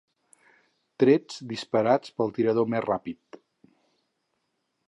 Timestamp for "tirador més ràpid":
2.39-3.41